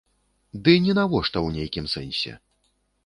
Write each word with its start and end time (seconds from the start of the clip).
Ды 0.67 0.71
нінавошта 0.85 1.31
ў 1.41 1.47
нейкім 1.59 1.85
сэнсе. 1.93 2.33